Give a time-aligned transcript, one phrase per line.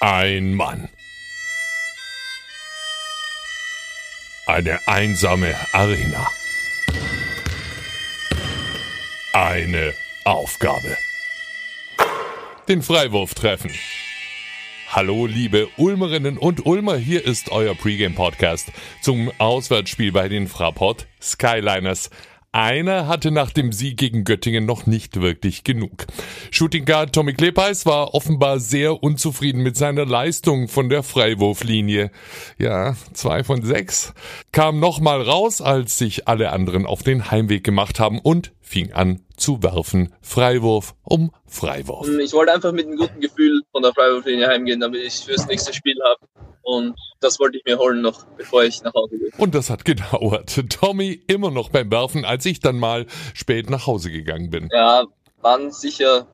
[0.00, 0.90] Ein Mann.
[4.46, 6.28] Eine einsame Arena.
[9.32, 10.98] Eine Aufgabe.
[12.68, 13.70] Den Freiwurf treffen.
[14.90, 22.10] Hallo liebe Ulmerinnen und Ulmer, hier ist euer Pregame-Podcast zum Auswärtsspiel bei den Fraport Skyliners.
[22.52, 26.06] Einer hatte nach dem Sieg gegen Göttingen noch nicht wirklich genug.
[26.50, 32.10] Shooting Guard Tommy Klepeis war offenbar sehr unzufrieden mit seiner Leistung von der Freiwurflinie.
[32.58, 34.14] Ja, zwei von sechs.
[34.52, 39.20] Kam nochmal raus, als sich alle anderen auf den Heimweg gemacht haben und fing an
[39.36, 40.14] zu werfen.
[40.20, 42.08] Freiwurf um Freiwurf.
[42.18, 45.72] Ich wollte einfach mit einem guten Gefühl von der Freiwurflinie heimgehen, damit ich fürs nächste
[45.72, 46.20] Spiel habe.
[46.62, 49.30] Und das wollte ich mir holen noch, bevor ich nach Hause gehe.
[49.38, 50.60] Und das hat gedauert.
[50.68, 54.68] Tommy immer noch beim Werfen, als ich dann mal spät nach Hause gegangen bin.
[54.72, 55.04] Ja,
[55.42, 56.26] waren sicher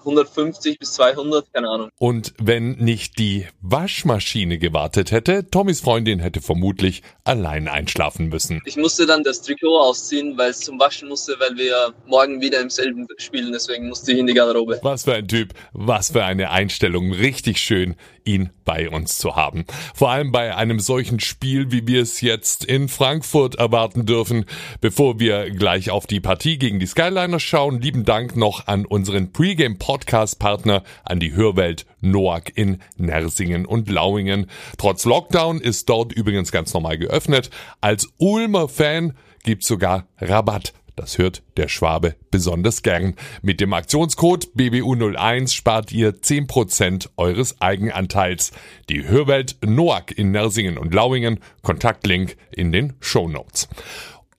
[0.00, 1.90] 150 bis 200, keine Ahnung.
[1.98, 8.62] Und wenn nicht die Waschmaschine gewartet hätte, Tommys Freundin hätte vermutlich allein einschlafen müssen.
[8.64, 12.60] Ich musste dann das Trikot ausziehen, weil es zum Waschen musste, weil wir morgen wieder
[12.60, 14.78] im selben spielen, deswegen musste ich in die Garderobe.
[14.82, 17.12] Was für ein Typ, was für eine Einstellung.
[17.12, 19.64] Richtig schön, ihn bei uns zu haben.
[19.94, 24.44] Vor allem bei einem solchen Spiel, wie wir es jetzt in Frankfurt erwarten dürfen.
[24.80, 29.32] Bevor wir gleich auf die Partie gegen die Skyliners schauen, lieben Dank noch an unseren
[29.32, 34.50] Pregame Podcast-Partner, an die Hörwelt Noack in Nersingen und Lauingen.
[34.76, 37.48] Trotz Lockdown ist dort übrigens ganz normal geöffnet.
[37.80, 43.14] Als Ulmer Fan gibt's sogar Rabatt das hört der Schwabe besonders gern.
[43.40, 48.50] Mit dem Aktionscode BBU01 spart ihr 10% eures Eigenanteils.
[48.88, 51.38] Die Hörwelt Noack in Nersingen und Lauingen.
[51.62, 53.68] Kontaktlink in den Show Notes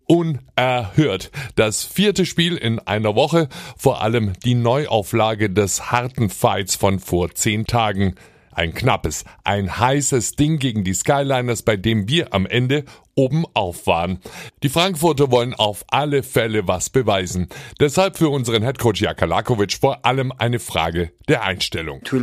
[0.09, 1.31] unerhört.
[1.55, 7.33] Das vierte Spiel in einer Woche, vor allem die Neuauflage des harten Fights von vor
[7.35, 8.15] zehn Tagen.
[8.51, 12.83] Ein knappes, ein heißes Ding gegen die Skyliners, bei dem wir am Ende
[13.15, 14.19] oben auf waren.
[14.63, 17.47] Die Frankfurter wollen auf alle Fälle was beweisen.
[17.79, 22.01] Deshalb für unseren Headcoach Jaka Lakovic vor allem eine Frage der Einstellung.
[22.11, 22.19] Uh,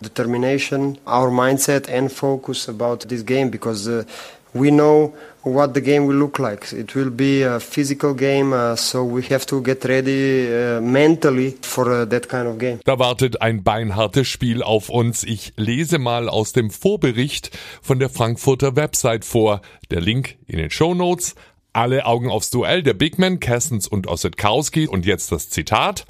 [0.00, 0.98] determination,
[1.30, 4.04] mindset focus about this game because uh,
[4.54, 6.72] we know what the game will look like.
[6.72, 11.56] It will be a physical game, uh, so we have to get ready uh, mentally
[11.62, 12.80] for uh, that kind of game.
[12.84, 15.24] Da wartet ein beinhartes Spiel auf uns.
[15.24, 17.50] Ich lese mal aus dem Vorbericht
[17.82, 19.60] von der Frankfurter Website vor.
[19.90, 21.34] Der Link in den Show Notes.
[21.76, 26.06] Alle Augen aufs Duell der Bigmen, Kessens und Ossetkowski und jetzt das Zitat.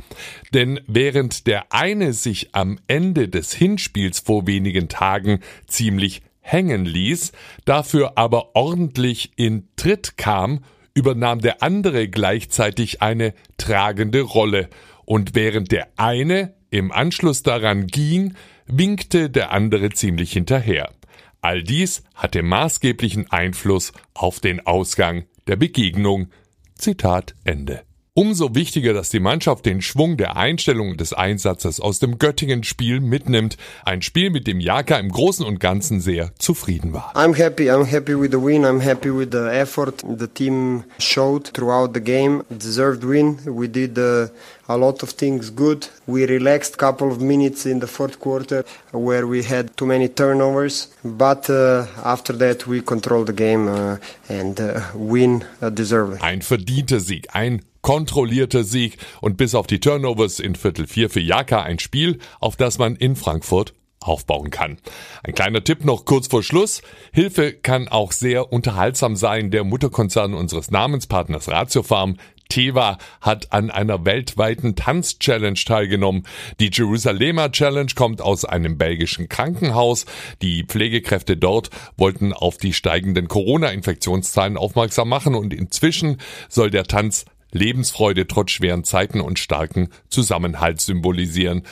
[0.53, 7.33] Denn während der eine sich am Ende des Hinspiels vor wenigen Tagen ziemlich hängen ließ,
[7.65, 10.63] dafür aber ordentlich in Tritt kam,
[10.93, 14.69] übernahm der andere gleichzeitig eine tragende Rolle,
[15.07, 18.35] und während der eine im Anschluss daran ging,
[18.67, 20.93] winkte der andere ziemlich hinterher.
[21.41, 26.29] All dies hatte maßgeblichen Einfluss auf den Ausgang der Begegnung.
[26.75, 27.83] Zitat Ende.
[28.17, 33.57] Umso wichtiger, dass die Mannschaft den Schwung der Einstellung des Einsatzes aus dem Göttingen-Spiel mitnimmt.
[33.85, 37.13] Ein Spiel, mit dem Jaka im Großen und Ganzen sehr zufrieden war.
[37.17, 37.73] I'm happy.
[37.73, 38.65] I'm happy with the win.
[38.65, 42.45] I'm happy with the effort the team showed throughout the game.
[42.51, 43.41] Deserved win.
[43.47, 44.29] We did uh,
[44.69, 45.89] a lot of things good.
[46.07, 50.89] We relaxed couple of minutes in the fourth quarter where we had too many turnovers,
[51.03, 53.97] but uh, after that we controlled the game uh,
[54.29, 56.21] and uh, win uh, deservedly.
[56.23, 61.21] Ein verdienter Sieg, ein kontrollierter Sieg und bis auf die Turnovers in Viertel 4 für
[61.21, 64.79] Jaka ein Spiel, auf das man in Frankfurt aufbauen kann.
[65.23, 66.83] Ein kleiner Tipp noch kurz vor Schluss.
[67.13, 69.51] Hilfe kann auch sehr unterhaltsam sein.
[69.51, 72.17] Der Mutterkonzern unseres Namenspartners Ratio Farm
[72.49, 76.27] Teva hat an einer weltweiten Tanz-Challenge teilgenommen.
[76.61, 80.07] Die Jerusalemer Challenge kommt aus einem belgischen Krankenhaus.
[80.41, 86.19] Die Pflegekräfte dort wollten auf die steigenden Corona-Infektionszahlen aufmerksam machen und inzwischen
[86.49, 91.63] soll der Tanz Lebensfreude trotz schweren Zeiten und starken Zusammenhalt symbolisieren.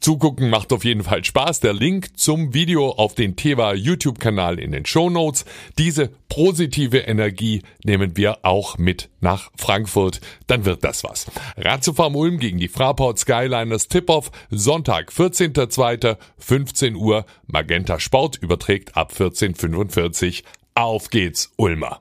[0.00, 1.60] Zugucken macht auf jeden Fall Spaß.
[1.60, 5.44] Der Link zum Video auf den Teva YouTube-Kanal in den Show Notes.
[5.76, 10.22] Diese positive Energie nehmen wir auch mit nach Frankfurt.
[10.46, 11.26] Dann wird das was.
[11.58, 14.30] Ratiofarm Ulm gegen die Fraport Skyliners Tip-Off.
[14.50, 16.16] Sonntag, 14.02.
[16.38, 17.26] 15 Uhr.
[17.46, 20.44] Magenta Sport überträgt ab 14.45
[20.74, 22.00] Auf geht's, Ulmer.